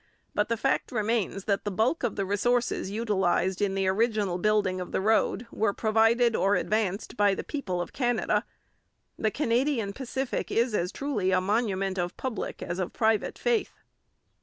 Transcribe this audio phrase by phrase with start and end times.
[0.33, 4.81] But the fact remains that the bulk of the resources utilized in the original building
[4.81, 8.43] of the road were provided or advanced by the people of Canada.
[9.19, 13.73] The Canadian Pacific is as truly a monument of public as of private faith.